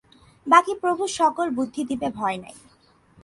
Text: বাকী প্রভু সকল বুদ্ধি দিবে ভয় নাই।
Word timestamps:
বাকী 0.47 0.73
প্রভু 0.81 1.03
সকল 1.19 1.47
বুদ্ধি 1.57 1.81
দিবে 1.89 2.07
ভয় 2.17 2.37
নাই। 2.37 2.55